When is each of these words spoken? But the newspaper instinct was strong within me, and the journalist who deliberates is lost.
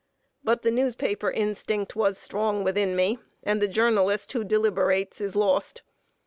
But 0.43 0.63
the 0.63 0.71
newspaper 0.71 1.29
instinct 1.29 1.95
was 1.95 2.17
strong 2.17 2.63
within 2.63 2.95
me, 2.95 3.19
and 3.43 3.61
the 3.61 3.67
journalist 3.67 4.33
who 4.33 4.43
deliberates 4.43 5.21
is 5.21 5.35
lost. 5.35 5.83